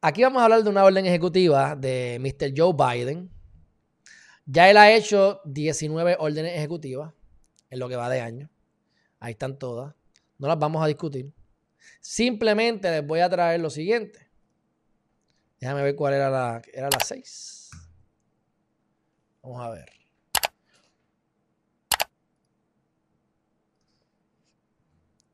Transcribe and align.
aquí 0.00 0.22
vamos 0.22 0.40
a 0.40 0.44
hablar 0.44 0.62
de 0.62 0.70
una 0.70 0.84
orden 0.84 1.06
ejecutiva 1.06 1.76
de 1.76 2.18
Mr. 2.20 2.52
Joe 2.56 2.74
Biden. 2.74 3.30
Ya 4.46 4.70
él 4.70 4.76
ha 4.76 4.92
hecho 4.92 5.40
19 5.44 6.16
órdenes 6.18 6.56
ejecutivas 6.56 7.12
en 7.68 7.78
lo 7.78 7.88
que 7.88 7.96
va 7.96 8.08
de 8.08 8.20
año. 8.20 8.50
Ahí 9.20 9.32
están 9.32 9.58
todas. 9.58 9.94
No 10.38 10.48
las 10.48 10.58
vamos 10.58 10.82
a 10.82 10.86
discutir. 10.86 11.32
Simplemente 12.00 12.90
les 12.90 13.06
voy 13.06 13.20
a 13.20 13.28
traer 13.28 13.60
lo 13.60 13.70
siguiente. 13.70 14.28
Déjame 15.60 15.82
ver 15.82 15.94
cuál 15.94 16.14
era 16.14 16.30
la, 16.30 16.62
era 16.72 16.88
la 16.90 16.98
6. 17.04 17.70
Vamos 19.42 19.62
a 19.62 19.70
ver. 19.70 19.90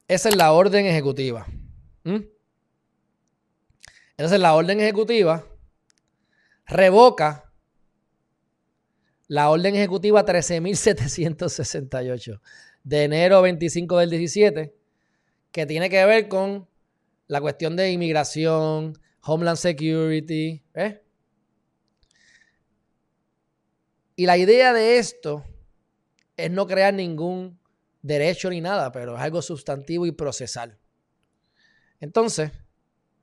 Esa 0.09 0.29
es 0.29 0.37
la 0.37 0.53
orden 0.53 0.87
ejecutiva. 0.87 1.47
¿Mm? 2.05 2.36
Entonces 4.17 4.41
la 4.41 4.55
orden 4.55 4.81
ejecutiva 4.81 5.47
revoca 6.67 7.47
la 9.29 9.51
orden 9.51 9.75
ejecutiva 9.75 10.25
13.768 10.25 12.41
de 12.85 13.05
enero 13.05 13.43
25 13.43 13.99
del 13.99 14.11
17, 14.11 14.75
que 15.51 15.67
tiene 15.67 15.91
que 15.91 16.05
ver 16.07 16.29
con 16.29 16.69
la 17.27 17.41
cuestión 17.41 17.75
de 17.77 17.91
inmigración, 17.91 18.97
Homeland 19.23 19.59
Security. 19.59 20.63
¿eh? 20.75 21.03
Y 24.15 24.27
la 24.27 24.39
idea 24.39 24.73
de 24.73 24.99
esto 24.99 25.45
es 26.37 26.51
no 26.51 26.67
crear 26.67 26.95
ningún 26.95 27.59
derecho 28.03 28.51
ni 28.51 28.61
nada, 28.61 28.93
pero 28.93 29.17
es 29.17 29.21
algo 29.21 29.43
sustantivo 29.43 30.07
y 30.07 30.13
procesal. 30.13 30.79
Entonces, 31.99 32.53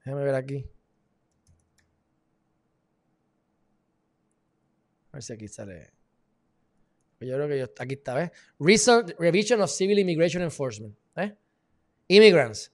déjame 0.04 0.26
ver 0.26 0.36
aquí. 0.36 0.66
A 5.14 5.18
ver 5.18 5.24
si 5.24 5.32
aquí 5.32 5.48
sale. 5.48 5.94
Yo 7.22 7.36
creo 7.36 7.48
que 7.48 7.72
aquí 7.82 7.94
está, 7.94 8.16
¿ves? 8.16 8.32
Revision 8.60 9.62
of 9.62 9.72
Civil 9.72 9.98
Immigration 10.00 10.44
Enforcement. 10.44 10.94
¿eh? 11.16 11.34
Immigrants. 12.10 12.74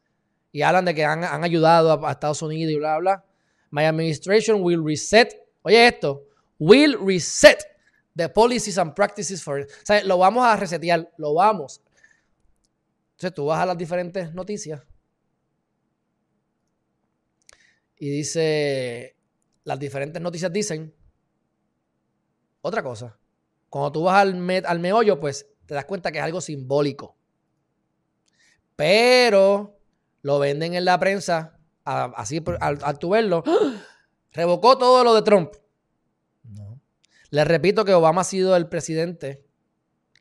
Y 0.52 0.64
hablan 0.64 0.86
de 0.86 0.96
que 0.96 1.06
han, 1.06 1.44
ayudado 1.44 2.04
a, 2.04 2.12
Estados 2.12 2.42
Unidos 2.42 2.74
y 2.74 2.78
bla, 2.78 2.98
bla. 2.98 3.26
My 3.70 3.86
administration 3.86 4.64
will 4.64 4.84
reset. 4.84 5.40
Oye, 5.62 5.86
esto. 5.86 6.26
Will 6.58 6.98
reset 6.98 7.64
the 8.16 8.28
policies 8.28 8.80
and 8.80 8.96
practices 8.96 9.44
for. 9.44 9.60
O 9.60 9.86
sea, 9.86 10.04
lo 10.04 10.18
vamos 10.18 10.44
a 10.44 10.56
resetear. 10.56 11.12
Lo 11.18 11.36
vamos 11.36 11.84
entonces 13.20 13.36
tú 13.36 13.48
vas 13.48 13.60
a 13.60 13.66
las 13.66 13.78
diferentes 13.78 14.34
noticias 14.34 14.82
y 17.98 18.10
dice, 18.10 19.18
las 19.66 19.78
diferentes 19.78 20.22
noticias 20.22 20.54
dicen 20.54 20.96
otra 22.62 22.84
cosa. 22.84 23.18
Cuando 23.70 23.92
tú 23.92 24.04
vas 24.04 24.22
al, 24.22 24.66
al 24.66 24.80
meollo, 24.80 25.20
pues 25.20 25.48
te 25.66 25.76
das 25.76 25.86
cuenta 25.86 26.12
que 26.12 26.18
es 26.18 26.24
algo 26.24 26.42
simbólico. 26.42 27.16
Pero 28.76 29.80
lo 30.22 30.40
venden 30.40 30.74
en 30.74 30.86
la 30.86 31.00
prensa, 31.00 31.60
así 31.84 32.44
al, 32.60 32.80
al 32.82 33.00
tu 33.00 33.10
verlo, 33.10 33.44
revocó 34.32 34.78
todo 34.78 35.04
lo 35.04 35.14
de 35.14 35.22
Trump. 35.22 35.54
No. 36.44 36.82
Les 37.30 37.48
repito 37.48 37.86
que 37.86 37.94
Obama 37.94 38.22
ha 38.22 38.26
sido 38.26 38.56
el 38.56 38.68
presidente 38.68 39.46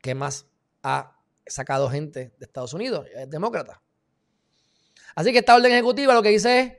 que 0.01 0.15
más 0.15 0.47
ha 0.83 1.19
sacado 1.45 1.89
gente 1.89 2.33
de 2.37 2.45
Estados 2.45 2.73
Unidos, 2.73 3.07
es 3.15 3.29
demócrata. 3.29 3.81
Así 5.15 5.31
que 5.31 5.39
esta 5.39 5.55
orden 5.55 5.71
ejecutiva 5.71 6.13
lo 6.13 6.21
que 6.21 6.29
dice 6.29 6.59
es 6.59 6.73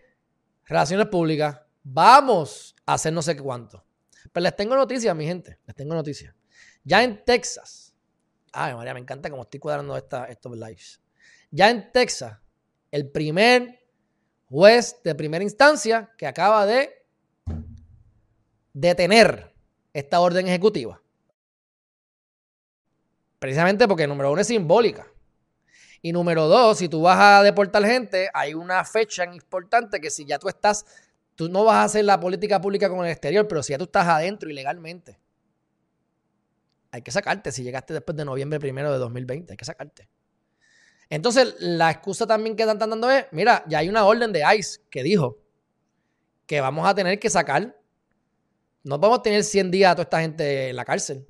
relaciones 0.67 1.09
públicas. 1.09 1.61
Vamos 1.83 2.77
a 2.87 2.95
hacer 2.95 3.13
no 3.13 3.23
sé 3.23 3.37
cuánto. 3.37 3.85
Pero 4.33 4.45
les 4.45 4.57
tengo 4.57 4.75
noticias, 4.75 5.15
mi 5.15 5.27
gente. 5.27 5.59
Les 5.67 5.77
tengo 5.77 5.95
noticias. 5.95 6.35
Ya 6.85 7.03
en 7.03 7.25
Texas. 7.25 7.95
Ay, 8.53 8.75
María, 8.75 8.95
me 8.95 9.01
encanta 9.01 9.31
cómo 9.31 9.43
estoy 9.43 9.61
cuadrando 9.61 9.97
estos 9.97 10.57
lives. 10.57 11.01
Ya 11.51 11.71
en 11.71 11.93
Texas, 11.93 12.39
el 12.91 13.11
primer 13.11 13.81
juez 14.49 15.01
de 15.05 15.15
primera 15.15 15.45
instancia 15.45 16.13
que 16.17 16.27
acaba 16.27 16.67
de 16.67 17.07
detener 18.73 19.55
esta 19.93 20.21
orden 20.21 20.47
ejecutiva 20.47 21.01
Precisamente 23.41 23.89
porque 23.89 24.07
número 24.07 24.31
uno 24.31 24.43
es 24.43 24.47
simbólica. 24.47 25.11
Y 26.03 26.13
número 26.13 26.47
dos, 26.47 26.79
si 26.79 26.89
tú 26.89 27.03
vas 27.03 27.19
a 27.19 27.43
deportar 27.43 27.85
gente, 27.85 28.29
hay 28.35 28.53
una 28.55 28.85
fecha 28.85 29.25
importante 29.25 29.99
que 29.99 30.11
si 30.11 30.27
ya 30.27 30.39
tú 30.39 30.49
estás, 30.49 30.85
tú 31.41 31.49
no 31.49 31.65
vas 31.65 31.77
a 31.77 31.85
hacer 31.85 32.05
la 32.05 32.21
política 32.21 32.61
pública 32.61 32.91
con 32.91 33.03
el 33.03 33.11
exterior, 33.11 33.49
pero 33.49 33.63
si 33.63 33.73
ya 33.73 33.79
tú 33.79 33.85
estás 33.85 34.07
adentro 34.07 34.51
ilegalmente, 34.51 35.19
hay 36.91 37.01
que 37.01 37.11
sacarte. 37.11 37.51
Si 37.51 37.63
llegaste 37.63 37.95
después 37.95 38.15
de 38.15 38.27
noviembre 38.27 38.61
primero 38.61 38.93
de 38.93 38.99
2020, 38.99 39.55
hay 39.55 39.57
que 39.57 39.65
sacarte. 39.65 40.07
Entonces, 41.09 41.55
la 41.59 41.91
excusa 41.93 42.27
también 42.27 42.57
que 42.57 42.65
están 42.65 42.91
dando 42.91 43.11
es, 43.11 43.25
mira, 43.31 43.65
ya 43.67 43.79
hay 43.79 43.89
una 43.89 44.05
orden 44.05 44.35
de 44.35 44.43
ICE 44.55 44.83
que 44.91 45.03
dijo 45.03 45.39
que 46.45 46.61
vamos 46.61 46.87
a 46.87 46.95
tener 46.95 47.19
que 47.19 47.31
sacar, 47.31 47.75
no 48.85 49.01
podemos 49.01 49.23
tener 49.23 49.43
100 49.43 49.71
días 49.71 49.93
a 49.93 49.95
toda 49.95 50.03
esta 50.03 50.21
gente 50.21 50.69
en 50.69 50.77
la 50.77 50.85
cárcel. 50.85 51.27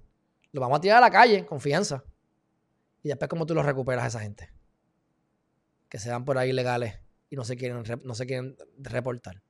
Lo 0.50 0.60
vamos 0.60 0.78
a 0.78 0.81
tirar 0.81 0.98
a 0.98 1.03
la 1.03 1.10
calle, 1.12 1.47
confianza. 1.47 2.03
Y 3.04 3.10
después, 3.10 3.28
¿cómo 3.28 3.47
tú 3.47 3.54
lo 3.54 3.62
recuperas 3.62 4.06
a 4.06 4.09
esa 4.09 4.19
gente? 4.19 4.50
Que 5.88 6.00
se 6.00 6.10
dan 6.10 6.25
por 6.25 6.37
ahí 6.37 6.50
ilegales 6.50 6.98
y 7.28 7.37
no 7.37 7.44
se 7.44 7.56
quieren, 7.56 7.84
no 8.03 8.15
se 8.16 8.27
quieren 8.27 8.56
reportar. 8.77 9.41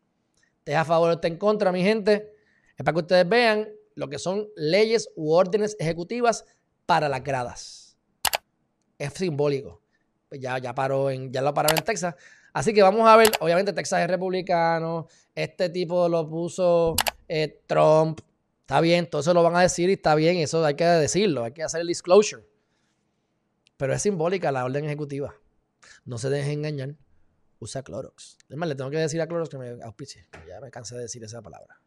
¿Te 0.64 0.76
a 0.76 0.84
favor 0.84 1.10
o 1.10 1.20
te 1.20 1.28
en 1.28 1.36
contra, 1.36 1.72
mi 1.72 1.82
gente? 1.82 2.34
Es 2.76 2.84
para 2.84 2.92
que 2.92 3.00
ustedes 3.00 3.28
vean 3.28 3.68
lo 3.94 4.08
que 4.08 4.18
son 4.18 4.48
leyes 4.56 5.10
u 5.16 5.32
órdenes 5.32 5.76
ejecutivas 5.78 6.44
para 6.86 7.08
las 7.08 7.22
gradas. 7.22 7.96
Es 8.98 9.12
simbólico. 9.14 9.82
Pues 10.28 10.40
ya, 10.40 10.58
ya, 10.58 10.74
paró 10.74 11.10
en, 11.10 11.32
ya 11.32 11.42
lo 11.42 11.52
pararon 11.52 11.78
en 11.78 11.84
Texas. 11.84 12.14
Así 12.52 12.72
que 12.72 12.82
vamos 12.82 13.08
a 13.08 13.16
ver, 13.16 13.30
obviamente 13.40 13.72
Texas 13.72 14.02
es 14.02 14.08
republicano, 14.08 15.08
este 15.34 15.68
tipo 15.70 16.08
lo 16.08 16.28
puso 16.28 16.96
eh, 17.28 17.62
Trump, 17.66 18.20
Está 18.70 18.80
bien, 18.80 19.10
todo 19.10 19.20
eso 19.20 19.34
lo 19.34 19.42
van 19.42 19.56
a 19.56 19.62
decir 19.62 19.90
y 19.90 19.94
está 19.94 20.14
bien, 20.14 20.36
eso 20.36 20.64
hay 20.64 20.76
que 20.76 20.84
decirlo, 20.84 21.42
hay 21.42 21.50
que 21.50 21.64
hacer 21.64 21.80
el 21.80 21.88
disclosure. 21.88 22.44
Pero 23.76 23.92
es 23.92 24.00
simbólica 24.00 24.52
la 24.52 24.64
orden 24.64 24.84
ejecutiva. 24.84 25.34
No 26.04 26.18
se 26.18 26.30
dejen 26.30 26.64
engañar. 26.64 26.94
Usa 27.60 27.82
Clorox. 27.82 28.38
Es 28.48 28.56
más, 28.56 28.68
le 28.68 28.74
tengo 28.74 28.90
que 28.90 28.96
decir 28.96 29.20
a 29.20 29.28
Clorox 29.28 29.48
que 29.48 29.58
me 29.58 29.82
auspicie. 29.82 30.26
Ya 30.48 30.60
me 30.60 30.70
cansé 30.70 30.96
de 30.96 31.02
decir 31.02 31.22
esa 31.22 31.40
palabra. 31.42 31.80